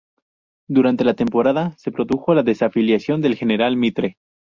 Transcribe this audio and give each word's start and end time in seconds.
Durante 0.67 1.03
la 1.05 1.13
temporada 1.13 1.75
se 1.77 1.91
produjo 1.91 2.33
la 2.33 2.41
desafiliación 2.41 3.21
de 3.21 3.35
General 3.35 3.77
Mitre. 3.77 4.17